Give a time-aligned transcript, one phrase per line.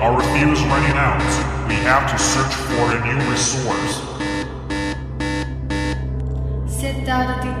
[0.00, 1.20] our refill is running out.
[1.68, 4.00] We have to search for a new resource.
[6.66, 7.60] Set down the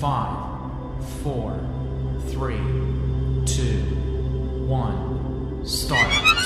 [0.00, 1.60] 5, 4,
[2.30, 2.56] 3,
[3.46, 3.62] 2,
[4.66, 6.43] 1, start.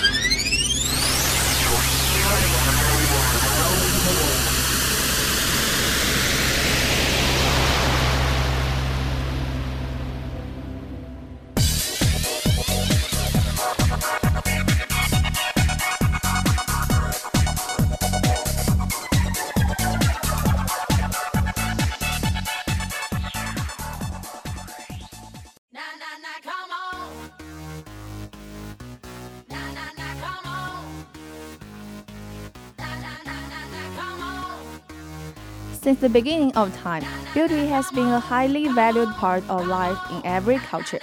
[35.98, 37.02] Since the beginning of time,
[37.34, 41.00] beauty has been a highly valued part of life in every culture.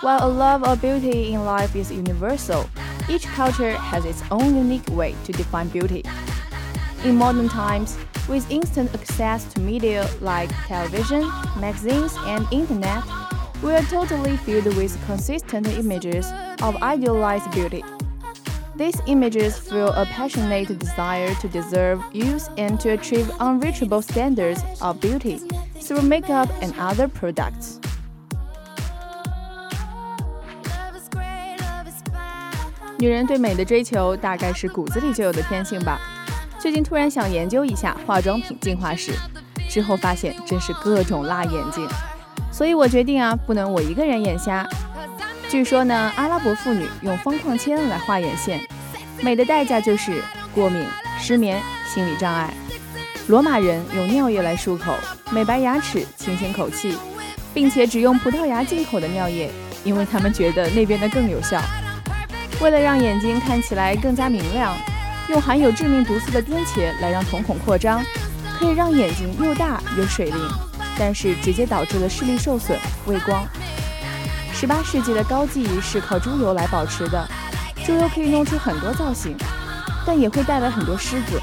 [0.00, 2.70] While a love of beauty in life is universal,
[3.06, 6.02] each culture has its own unique way to define beauty.
[7.04, 11.28] In modern times, with instant access to media like television,
[11.60, 13.04] magazines, and internet,
[13.62, 16.32] we are totally filled with consistent images
[16.62, 17.84] of idealized beauty.
[18.76, 25.00] These images fuel a passionate desire to deserve, use, and to achieve unreachable standards of
[25.00, 25.38] beauty
[25.80, 27.78] through makeup and other products.
[32.98, 36.00] 女人对美的追求大概是骨子里就有的天性吧。
[36.58, 39.12] 最近突然想研究一下化妆品进化史，
[39.68, 41.86] 之后发现真是各种辣眼睛，
[42.50, 44.66] 所以我决定啊，不能我一个人眼瞎。
[45.48, 48.60] 据说呢，阿拉伯妇女用方框铅来画眼线，
[49.20, 50.20] 美的代价就是
[50.54, 50.84] 过敏、
[51.20, 52.52] 失眠、心理障碍。
[53.28, 54.94] 罗马人用尿液来漱口，
[55.30, 56.98] 美白牙齿、清新口气，
[57.54, 59.50] 并且只用葡萄牙进口的尿液，
[59.84, 61.62] 因为他们觉得那边的更有效。
[62.60, 64.76] 为了让眼睛看起来更加明亮，
[65.28, 68.02] 用含有致命毒素的颠茄来让瞳孔扩张，
[68.58, 70.36] 可以让眼睛又大又水灵，
[70.98, 73.46] 但是直接导致了视力受损、畏光。
[74.54, 77.28] 十八世纪的高技艺是靠猪油来保持的，
[77.84, 79.36] 猪油可以弄出很多造型，
[80.06, 81.42] 但也会带来很多虱子。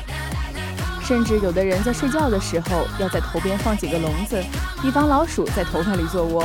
[1.04, 4.42] 甚至有的人在睡觉的时候要在头边放几个笼子，
[4.82, 6.44] 以防老鼠在头发里做窝。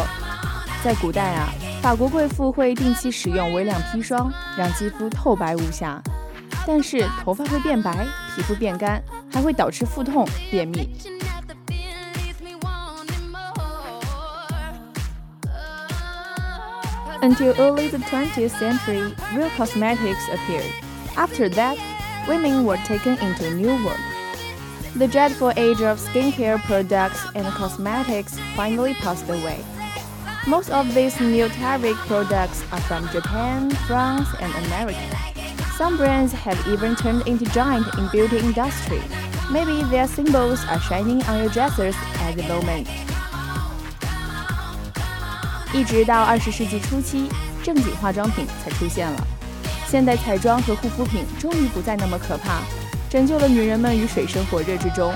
[0.82, 1.48] 在古代啊，
[1.80, 6.02] 法国贵妇会定期使用微量砒霜，让肌肤透白无瑕，
[6.66, 9.00] 但是头发会变白，皮肤变干，
[9.32, 10.88] 还会导致腹痛、便秘。
[17.26, 20.72] Until early the 20th century, real cosmetics appeared.
[21.16, 21.76] After that,
[22.28, 23.98] women were taken into a new world.
[24.94, 29.58] The dreadful age of skincare products and cosmetics finally passed away.
[30.46, 35.18] Most of these new tariff products are from Japan, France, and America.
[35.76, 39.02] Some brands have even turned into giant in beauty industry.
[39.50, 42.86] Maybe their symbols are shining on your dresses at the moment.
[45.76, 47.28] 一直到二十世纪初期，
[47.62, 49.26] 正经化妆品才出现了。
[49.86, 52.62] 现代彩妆和护肤品终于不再那么可怕，
[53.10, 55.12] 拯救了女人们于水深火热之中。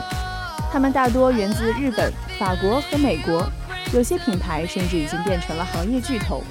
[0.71, 3.51] 它们大多源自日本、法国和美国，
[3.95, 6.45] 有些品牌甚至已经变成了行业巨头。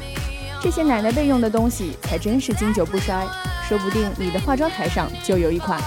[0.59, 3.27] 这些奶奶辈用的东西才真是经久不衰，
[3.67, 5.79] 说不定你的化妆台上就有一款。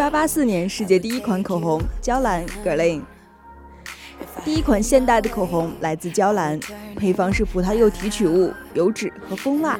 [0.00, 3.02] 一八八四年，世界第一款口红娇兰 Guerlain。
[4.42, 6.58] 第一款现代的口红来自娇兰，
[6.96, 9.78] 配方是葡萄柚提取物、油脂和蜂蜡。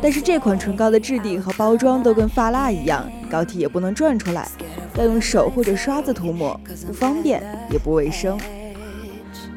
[0.00, 4.48] 但是这款唇膏的质地和包装都跟发蜡一样，膏体也不能转出来，
[4.94, 8.40] 要用手或者刷子涂抹，不方便也不卫生。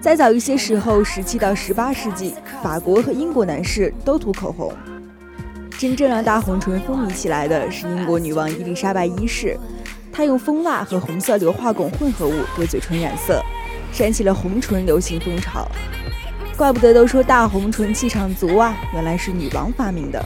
[0.01, 4.73] 再早一些时候，十七到十八世纪，法国和英国男士都涂口红。
[5.79, 9.57] 真正让大红唇风靡起来的是英国女王伊丽莎白一世，
[10.11, 13.41] 她用蜂蜡和红色硫化汞混合物给嘴唇染色，
[13.93, 15.65] 煽起了红唇流行风潮。
[16.57, 20.21] 怪不得都说大红唇气场足啊，原来是女王发明的。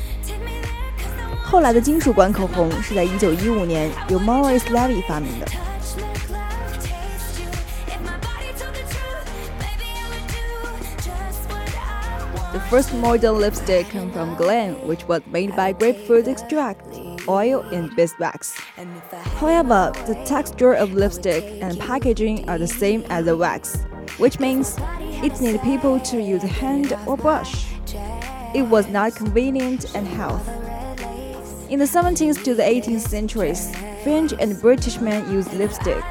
[1.43, 5.45] 后来的金属管口红是在1915年由 Morris Levy 发明的。
[12.53, 16.85] The first modern lipstick came from Guerlain, which was made by grapefruit extract,
[17.27, 18.53] oil, and beeswax.
[19.39, 23.83] However, the texture of lipstick and packaging are the same as the wax,
[24.19, 24.77] which means
[25.23, 27.65] it needs people to use hand or brush.
[28.53, 30.47] It was not convenient and health.
[31.71, 36.03] In the 17th to the 18th centuries, French and British men used lipstick.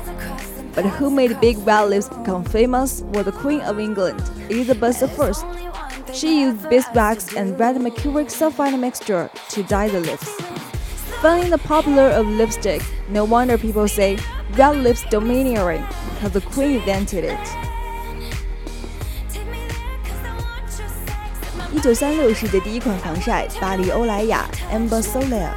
[0.74, 5.81] But who made big red lips become famous was the Queen of England, Elizabeth I.
[6.13, 10.29] She used beeswax and red mercuric sulfide mixture to dye the lips.
[11.21, 14.17] Finding the popular of lipstick, no wonder people say
[14.55, 15.83] red lips domineering
[16.15, 17.37] because the queen invented it.
[21.73, 25.51] 一九三六世界第一款防晒，巴黎欧莱雅 Amber Soleil。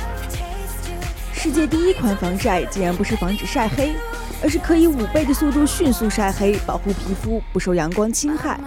[1.32, 3.92] 世界第一款防晒竟然不是防止晒黑，
[4.42, 8.58] 而是可以五倍的速度迅速晒黑，保护皮肤不受阳光侵害。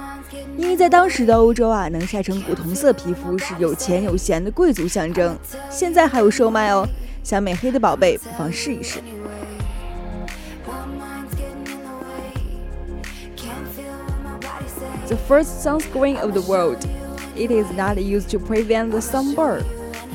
[0.57, 5.37] 因为在当时的欧洲啊，能晒成古铜色皮肤是有钱有闲的贵族象征。
[5.69, 6.87] 现在还有售卖哦，
[7.23, 8.99] 想美黑的宝贝不妨试一试。
[15.07, 16.77] The first sunscreen of the world.
[17.35, 19.63] It is not used to prevent the sunburn,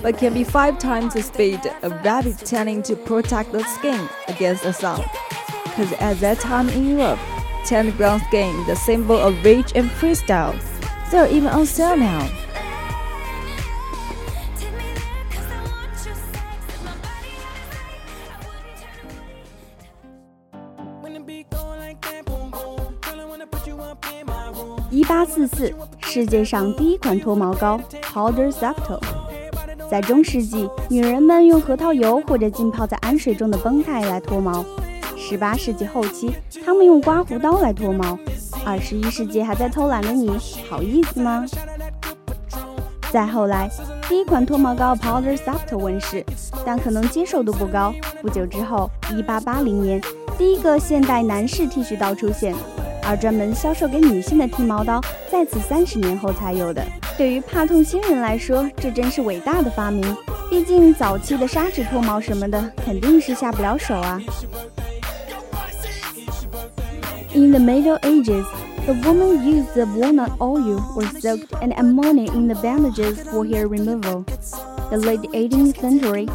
[0.03, 3.99] but can be five times the speed of rapid tanning to protect the skin
[4.29, 5.00] against the sun.
[5.73, 7.19] Because at that time in Europe,
[7.65, 10.55] Tan brown skin, the symbol of rich and freestyle.
[11.11, 12.26] They're even on sale now.
[24.91, 28.99] 一八四四，世界上第一款脱毛膏 Powder Septo。
[29.91, 34.65] 在中世纪，女人们用核桃油或者浸泡在氨水中的绷带来脱毛。
[35.33, 36.31] 十八世纪后期，
[36.63, 38.15] 他们用刮胡刀来脱毛。
[38.63, 40.30] 二十一世纪还在偷懒的你，
[40.69, 41.44] 好意思吗？
[43.12, 43.68] 再后来，
[44.07, 46.24] 第一款脱毛膏 Powder Soft 问世，
[46.63, 47.91] 但可能接受度不高。
[48.21, 48.88] 不久之后，
[49.18, 50.00] 一八八零年，
[50.38, 52.53] 第一个现代男士剃须刀出现，
[53.03, 55.01] 而专门销售给女性的剃毛刀，
[55.31, 56.85] 在此三十年后才有的。
[57.18, 60.15] 对于怕痛新人来说，这真是伟大的发明。
[60.47, 64.21] 毕竟早期的砂纸脱毛什么的，肯定是下不了手啊。
[67.33, 68.45] In the Middle Ages,
[68.85, 73.68] the woman used the walnut oil or soaked an ammonia in the bandages for hair
[73.68, 74.21] removal.
[74.91, 76.27] The late 18th century,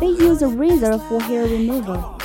[0.00, 2.18] they used a razor for hair removal.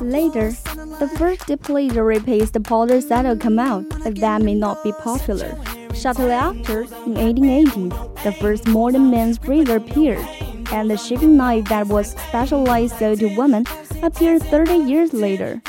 [0.00, 0.52] Later,
[0.98, 5.54] the first depilatory paste the powder settle came out, but that may not be popular.
[5.94, 7.88] Shortly after, in 1880,
[8.24, 10.26] the first modern men's razor appeared,
[10.72, 13.66] and the shaving knife that was specialized sold to women
[14.02, 15.60] appeared 30 years later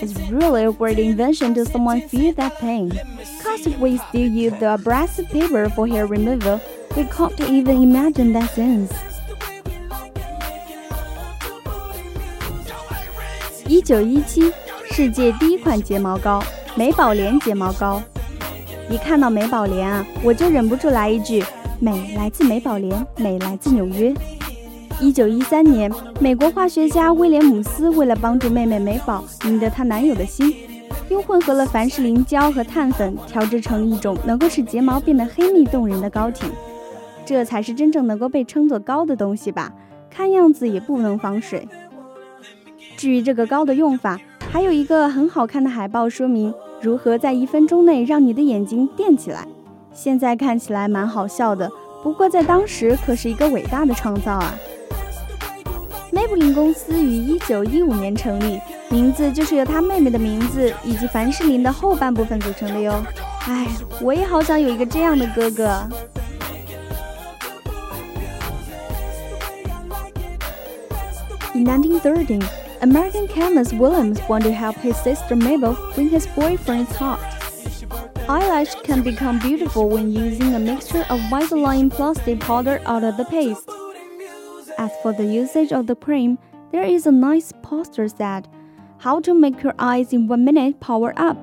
[0.00, 2.90] It's really a great invention to someone feel that pain.
[3.42, 6.60] Cause if we still use the abrasive paper for hair removal,
[6.96, 8.90] we can't even imagine that sense.
[13.66, 14.52] 一九一七，
[14.90, 16.42] 世界第一款睫毛膏——
[16.76, 18.02] 美宝莲睫毛膏。
[18.88, 21.42] 一看到美宝莲啊，我就忍不住来一句：
[21.80, 24.14] 美来自美宝莲，美来自纽约。
[25.01, 30.53] 一九一三年，美国化学家威廉姆斯为了帮助妹妹美宝赢得她男友的心，
[31.09, 36.45] 用混合了凡士林胶和碳粉调制成一种能够使睫毛变得黑密动人的膏体。
[37.25, 39.73] 这才是真正能够被称作膏的东西吧？
[40.11, 41.67] 看样子也不能防水。
[42.95, 44.19] 至于这个膏的用法，
[44.51, 49.47] 还有一个很好看的海报说明如何在一分钟内让你的眼睛垫起来。
[49.91, 51.71] 现在看起来蛮好笑的，
[52.03, 54.53] 不过在当时可是一个伟大的创造啊！
[56.20, 63.04] 梅布林公司于一九一五年成立，名字就是由他妹妹的名字以及凡士林的后半部分组成的哟。
[63.46, 63.66] 哎，
[64.00, 65.88] 我也好想有一个这样的哥哥。
[71.54, 72.42] In 1913,
[72.80, 77.18] American chemist Williams wanted to help his sister Mabel when his boyfriend is hot.
[78.28, 83.24] Eyelash can become beautiful when using a mixture of Vaseline plastic powder out of the
[83.24, 83.69] paste.
[84.81, 86.39] As for the usage of the cream,
[86.71, 88.47] there is a nice poster said,
[88.97, 91.37] How to make your eyes in one minute power up.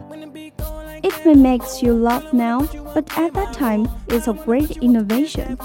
[1.04, 5.56] It may make you laugh now, but at that time, it's a great innovation.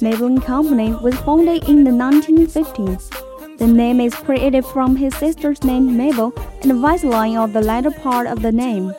[0.00, 3.58] Maybelline Company was founded in the 1950s.
[3.58, 6.32] The name is created from his sister's name Mabel
[6.62, 8.94] and the Vaseline of the latter part of the name.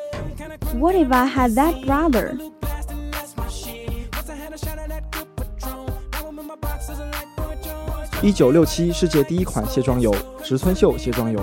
[0.73, 2.37] What if I had that brother?
[8.21, 11.39] 一九六七世界第一款卸妆油植村秀卸妆油，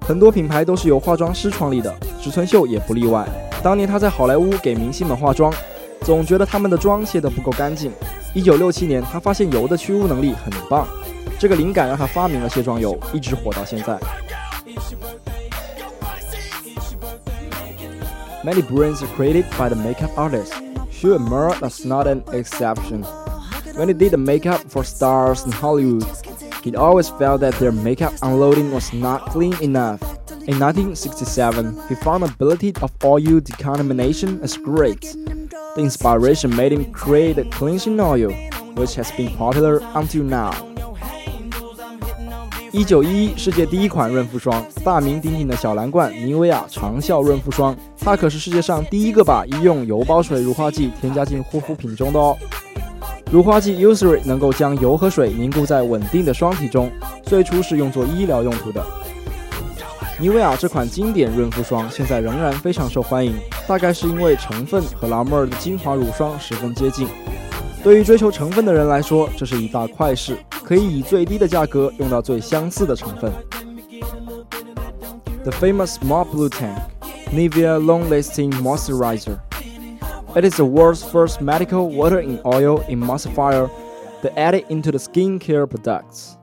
[0.00, 3.28] 很多品牌都是由化妆师创立的，植村秀也不例外。
[3.62, 5.52] 当年他在好莱坞给明星们化妆，
[6.02, 7.92] 总觉得他们的妆卸得不够干净。
[8.32, 10.88] 一九六七年，他发现油的去污能力很棒，
[11.38, 13.98] 这个灵感让他发明了卸妆油，一直火到现在。
[18.42, 20.52] Many brands are created by the makeup artist.
[20.90, 23.04] Sure, Mer is not an exception.
[23.75, 26.05] When he did the makeup for stars in Hollywood,
[26.63, 29.99] he always felt that their makeup unloading was not clean enough.
[30.47, 35.01] In 1967, he found the ability of oil decontamination as great.
[35.75, 38.31] The inspiration made him create the cleansing oil,
[38.75, 40.53] which has been popular until now.
[42.71, 52.37] 一九一一世界第一款润肤霜，大名鼎鼎的小蓝罐妮维雅长效润肤霜，它可是世界上第一个把医用油包水乳化剂添加进护肤品中的哦。
[53.32, 56.90] 乳化剂 Eucerin 能够将油和水凝固在稳定的霜体中，
[57.22, 58.84] 最初是用作医疗用途的。
[60.18, 63.32] 妮维雅这款经典润肤霜现在仍然非常受欢迎，
[63.68, 67.06] 大概是因为成分和拉妹儿的精华乳霜十分接近。
[67.84, 70.36] 对于追求成分的人来说，这是一大快事。
[70.64, 73.32] 可以以最低的价格用到最相似的成分。
[75.42, 76.78] The famous Smart Blue Tank
[77.32, 79.38] Nivea Long Lasting Moisturizer.
[80.36, 83.68] It is the world's first medical water in oil emulsifier
[84.22, 86.38] that added into the skincare products.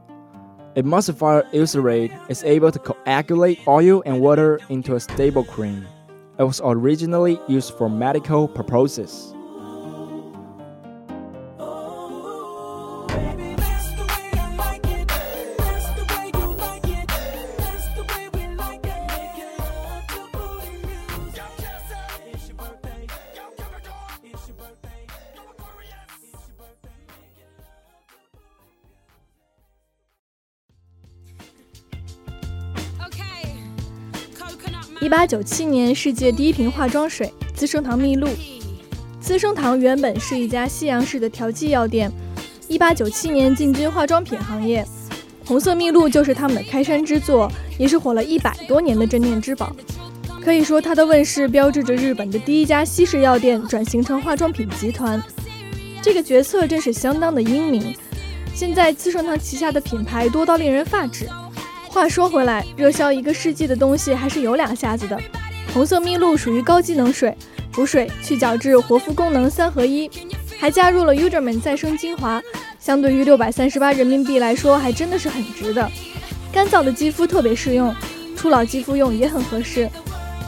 [0.76, 5.88] Emulsifier Eucerin is able to coagulate oil and water into a stable cream.
[6.38, 9.34] It was originally used for medical purposes.
[35.00, 38.28] 一八九七年，世界第一瓶化妆水——资生堂蜜露。
[39.20, 42.12] 资生堂原本是一家西洋式的调剂药店，
[42.68, 44.84] 一八九七年进军化妆品行业，
[45.46, 49.72] 红色蜜露就是他们的开山之作，也是火了一百多年的镇店之宝。
[50.44, 55.22] 可以说，它的问世标志着日本的第一家西式药店转型成化妆品集团。
[56.02, 57.94] 这个决策真是相当的英明。
[58.56, 61.30] 现在资生堂旗下的品牌多到令人发指。
[61.90, 65.20] 话说回来，热销一个世纪的东西还是有两下子的。
[65.74, 67.36] 红色蜜露属于高机能水，
[67.72, 70.10] 补水、去角质、活肤功能三合一，
[70.60, 72.42] 还加入了 Uderman 再生精华，
[72.80, 75.90] 相对于六百三十八人民币来说，还真的是很值的。
[76.52, 77.94] 干燥的肌肤特别适用，
[78.36, 79.90] 初老肌肤用也很合适。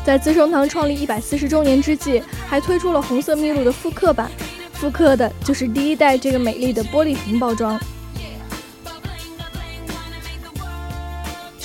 [0.05, 4.29] 在资生堂创立一百四十周年之际，还推出了红色蜜露的复刻版，
[4.73, 7.79] 复刻的就是第一代这个美丽的玻璃瓶包装。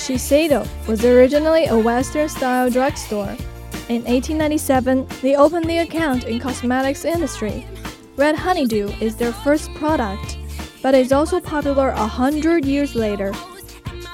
[0.05, 3.35] Shiseido was originally a Western-style drugstore.
[3.89, 7.65] In 1897, they opened the account in cosmetics industry.
[8.15, 10.37] Red Honeydew is their first product,
[10.83, 13.33] but is also popular a hundred years later.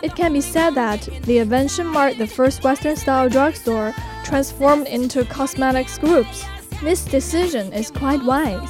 [0.01, 3.93] It can be said that the invention marked the first Western-style drugstore
[4.24, 6.45] transformed into cosmetics groups.
[6.81, 8.69] This decision is quite wise.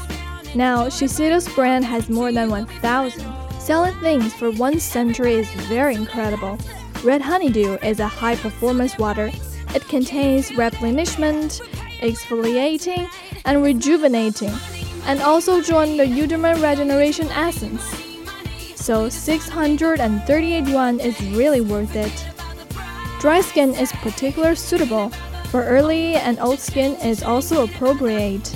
[0.55, 3.23] Now, Shiseido's brand has more than 1,000.
[3.59, 6.57] Selling things for one century is very incredible.
[7.03, 9.31] Red Honeydew is a high performance water.
[9.74, 11.60] It contains replenishment,
[12.00, 13.10] exfoliating,
[13.43, 14.53] and rejuvenating,
[15.05, 17.84] and also joined the Eudermine Regeneration Essence.
[18.75, 22.27] So 638 yuan is really worth it.
[23.20, 25.10] Dry skin is particularly suitable.
[25.50, 28.55] For early and old skin is also appropriate.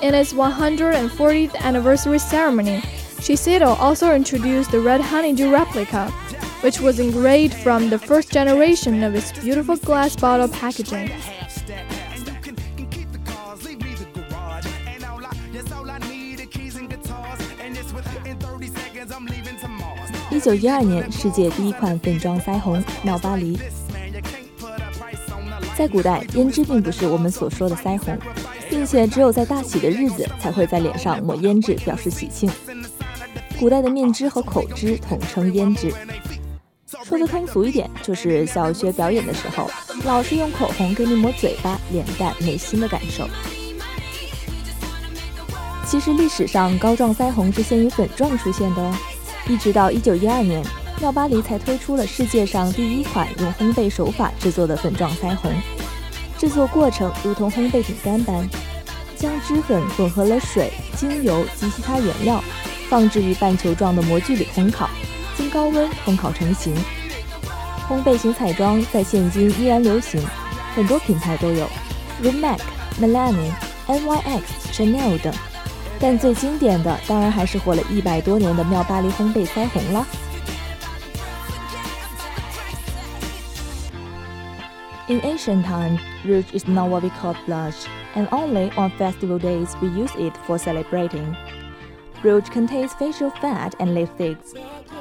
[0.00, 2.80] In its 140th anniversary ceremony,
[3.20, 6.10] Shiseido also introduced the Red Honeydew replica,
[6.62, 11.10] which was engraved from the first generation of its beautiful glass bottle packaging.
[20.30, 23.58] 一九一二年，世界第一款粉妆腮红妙巴黎。
[25.76, 28.16] 在古代，胭脂并不是我们所说的腮红，
[28.68, 32.50] 并且只有在大喜的日子才会在脸上抹胭脂表示喜庆。
[33.58, 35.92] 古代的面脂和口脂统称胭脂。
[37.08, 39.70] 说的通俗一点，就是小学表演的时候，
[40.04, 43.26] 老师用口红给你抹嘴巴、脸蛋、内心的感受。
[45.86, 48.94] 其实历史上膏状腮红是先于粉状出现的哦，
[49.48, 50.62] 一直到一九一二年，
[51.00, 55.50] 妙巴黎才推出了世界上第一款用烘焙手法制作的粉状腮红。
[56.36, 58.46] 制作过程如同烘焙饼干般，
[59.16, 62.44] 将脂粉混合了水、精油及其他原料，
[62.90, 64.90] 放置于半球状的模具里烘烤，
[65.38, 66.74] 经高温烘烤成型。
[67.87, 70.21] 烘焙型彩妆在现今依然流行，
[70.75, 71.67] 很多品牌都有，
[72.21, 75.33] 如 MAC、Milani、NYX、Chanel 等。
[75.99, 80.05] 但最经典的当然还是活了一百多年的妙巴黎烘焙腮红了。
[85.07, 87.85] In ancient times, rouge is not what we call blush,
[88.15, 91.35] and only on festival days we use it for celebrating.
[92.23, 94.37] Rouge contains facial fat and lipstick.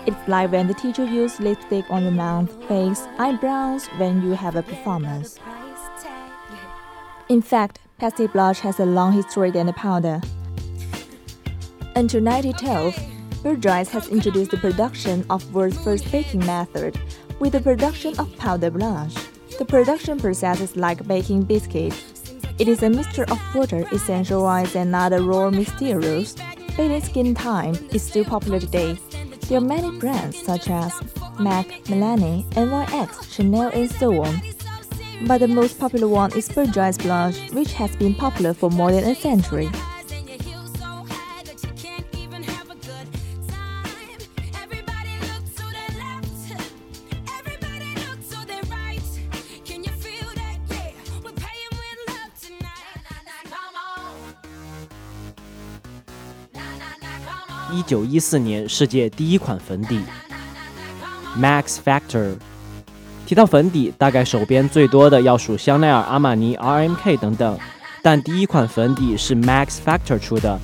[0.08, 4.56] It's like when the teacher uses lipstick on your mouth, face, eyebrows when you have
[4.56, 5.38] a performance.
[7.28, 10.22] In fact, pastel blush has a long history than the powder.
[11.98, 12.96] Until 1912,
[13.44, 16.98] Bourjois has introduced the production of world's first baking method
[17.40, 19.14] with the production of powder blush.
[19.60, 22.34] The production process is like baking biscuits.
[22.60, 26.38] It is a mixture of water, essential oils, and other raw materials.
[26.78, 28.98] Bathing skin time is still popular today.
[29.48, 30.92] There are many brands such as
[31.40, 34.42] MAC, Milani, NYX, Chanel, and so on.
[35.26, 39.06] But the most popular one is Bourjois Blush, which has been popular for more than
[39.06, 39.70] a century.
[57.72, 60.00] 一九一四年，世界第一款粉底
[61.38, 62.36] ，Max Factor。
[63.26, 67.60] 提到粉底，大概手边最多的要数香奈儿、阿玛尼、RMK 等等，
[68.02, 70.58] 但第一款粉底是 Max Factor 出的。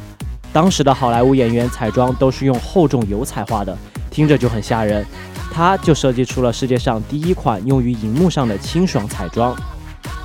[0.54, 3.78] 当时的好莱坞演员彩妆都是用厚重油彩画的，
[4.10, 5.06] 听着就很吓人。
[5.52, 9.54] 他就设计出了世界上第一款用于荧幕上的清爽彩妆。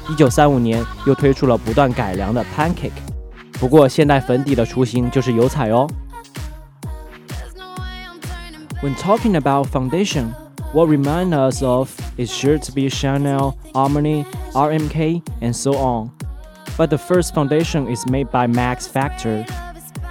[0.09, 2.93] 一九三五年，又推出了不断改良的 Pancake。
[3.55, 5.91] 不过现代粉底的雏形就是油彩哦。
[8.81, 10.31] When talking about foundation,
[10.71, 16.13] what reminds us of is sure to be Chanel, Armani, RMK, and so on.
[16.77, 19.45] But the first foundation is made by Max Factor.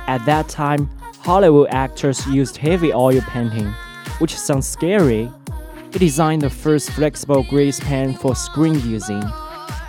[0.08, 3.68] At that time, Hollywood actors used heavy oil painting,
[4.20, 5.32] which sounds scary.
[5.94, 9.24] He designed the first flexible grease pen for screen using.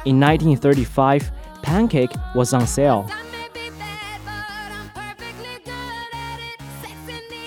[0.04, 3.10] In 1935, Pancake was on sale.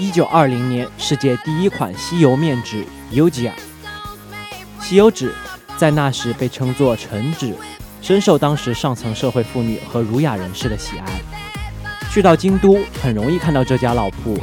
[0.02, 2.84] 一九二零年，世界第一款吸油面纸
[3.14, 3.52] Ugia。
[4.82, 5.32] 吸油纸
[5.78, 7.54] 在那时被称作橙纸，
[8.02, 11.22] 深受当时上层社会妇女和儒雅人士的喜爱。
[12.10, 14.36] 去到京都，很容易看到这家老铺，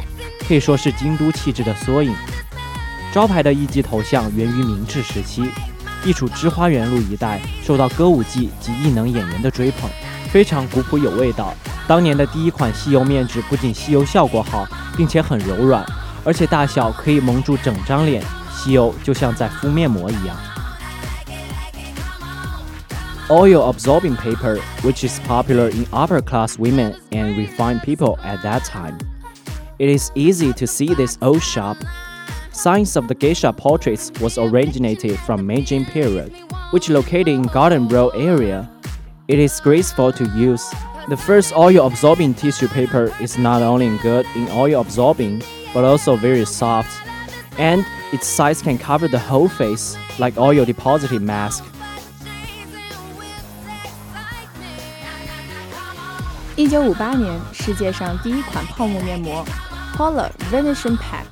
[0.47, 2.15] 可以说是京都气质的缩影。
[3.11, 5.43] 招牌的一级头像源于明治时期，
[6.01, 9.89] 地处知花园路一带，受到歌舞伎及艺能演员的追捧，
[10.31, 11.53] 非常古朴有味道。
[11.85, 14.65] 当年的第一款吸油面纸不仅吸油效果好，
[14.98, 15.84] 并且很柔软，
[16.24, 20.36] 而且大小可以蒙住整张脸，吸油就像在敷面膜一样。
[23.28, 28.98] Oil absorbing paper, which is popular in upper class women and refined people at that time.
[29.78, 31.78] It is easy to see this old shop.
[32.52, 36.32] Science of the geisha portraits was originated from Meiji period,
[36.70, 38.68] which located in Garden Row area.
[39.26, 40.62] It is graceful to use
[41.08, 46.16] the first oil absorbing tissue paper is not only good in oil absorbing, but also
[46.16, 46.90] very soft,
[47.58, 51.62] and its size can cover the whole face like oil depositing mask.
[56.56, 59.44] 一九五八年，世界上第一款泡沫面膜
[59.96, 61.26] Paula Venetian Pack。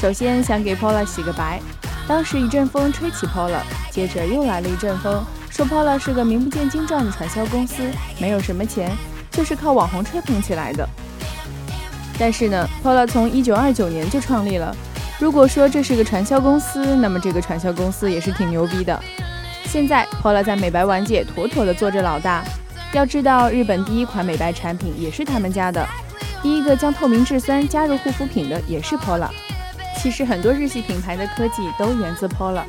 [0.00, 1.60] 首先想给 Paula 洗个白，
[2.06, 5.24] 当时一阵风吹起 Paula，接着又来了一阵风。
[5.57, 7.81] 说 Pola 是个名不见经传的传销公司，
[8.19, 8.95] 没有什么钱，
[9.31, 10.87] 就是靠网红吹捧起来的。
[12.19, 14.75] 但是呢，Pola 从1929年就创立了。
[15.17, 19.03] 如果说这是个传销公司，那么这个传销公司也是挺牛逼的。
[19.65, 22.43] 现在 Pola 在美白玩界妥妥的做着老大。
[22.93, 25.83] 要知道，日本第一款美白产品也是他们家的，
[26.43, 29.29] 第一个将透明质酸加入护肤品的也是 Pola。
[29.97, 32.61] 其实很多日系品牌的科技都源自 Pola。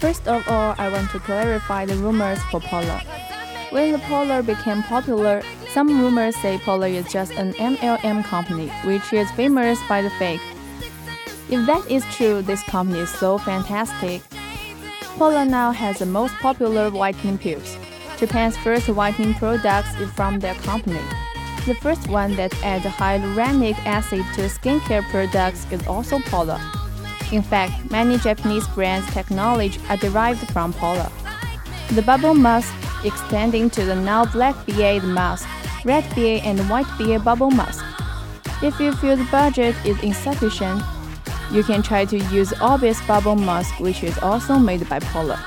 [0.00, 3.02] First of all, I want to clarify the rumors for Pola.
[3.68, 5.42] When the Pola became popular,
[5.74, 10.40] some rumors say Pola is just an MLM company, which is famous by the fake.
[11.50, 14.22] If that is true, this company is so fantastic.
[15.18, 17.76] Pola now has the most popular whitening pills.
[18.16, 21.04] Japan's first whitening products is from their company.
[21.66, 26.79] The first one that adds hyaluronic acid to skincare products is also Pola.
[27.32, 31.12] In fact, many Japanese brands' technology are derived from Pola.
[31.90, 35.48] The bubble mask extending to the now black BA mask,
[35.84, 37.84] red BA and white BA bubble mask.
[38.62, 40.82] If you feel the budget is insufficient,
[41.52, 45.38] you can try to use Orbis bubble mask which is also made by Pola.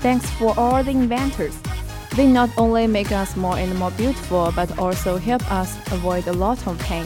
[0.00, 1.58] Thanks for all the inventors.
[2.15, 6.33] They not only make us more and more beautiful, but also help us avoid a
[6.33, 7.05] lot of pain.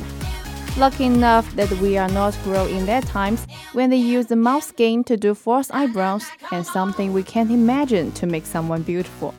[0.77, 4.67] Lucky enough that we are not grown in that times when they use the mouse
[4.67, 9.33] skin to do false eyebrows and something we can't imagine to make someone beautiful.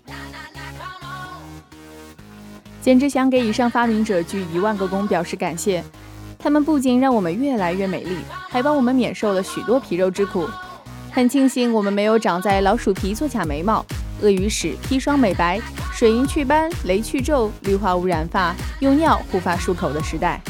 [2.80, 5.82] 简直想给以上发明者鞠一万个躬表示感谢，
[6.38, 8.16] 他们不仅让我们越来越美丽，
[8.48, 10.48] 还帮我们免受了许多皮肉之苦。
[11.10, 13.84] 很庆幸我们没有长在老鼠皮做假眉毛、
[14.21, 15.59] 鳄鱼屎砒霜美白、
[15.93, 20.41] 水银祛斑、雷去皱、氯化物染发、用尿护发漱口的时代。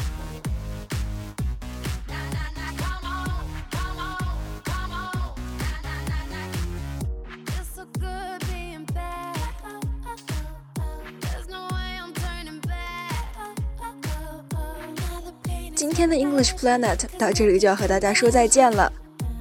[15.74, 18.92] 今天的 English Planet 到这里就要和大家说再见了。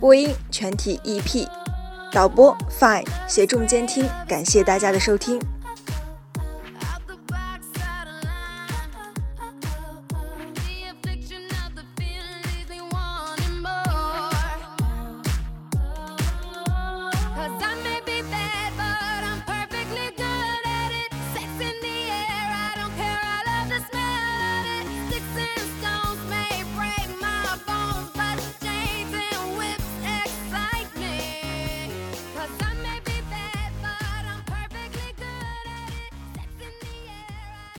[0.01, 1.47] 播音全体 EP，
[2.11, 5.39] 导播 Fine，协众监听，感谢大家的收听。